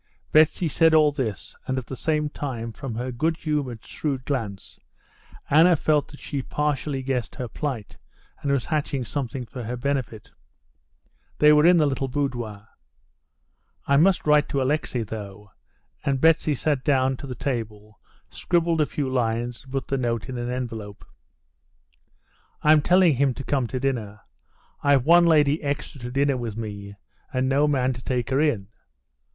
[0.31, 4.79] Betsy said all this, and, at the same time, from her good humored, shrewd glance,
[5.47, 7.97] Anna felt that she partly guessed her plight,
[8.41, 10.31] and was hatching something for her benefit.
[11.37, 12.67] They were in the little boudoir.
[13.85, 15.51] "I must write to Alexey though,"
[16.03, 17.99] and Betsy sat down to the table,
[18.31, 21.05] scribbled a few lines, and put the note in an envelope.
[22.63, 24.21] "I'm telling him to come to dinner.
[24.81, 26.95] I've one lady extra to dinner with me,
[27.31, 28.69] and no man to take her in.